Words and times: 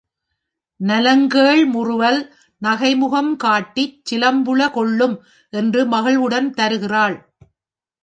நலங்கேழ்முறுவல் 0.79 2.19
நகைமுகம் 2.61 3.35
காட்டிச் 3.35 4.01
சிலம்புள 4.05 4.71
கொள்ளும் 4.71 5.15
என்று 5.53 5.85
மகிழ்வுடன் 5.85 6.49
தருகிறாள். 6.53 7.17